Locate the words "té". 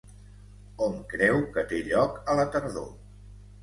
1.75-1.85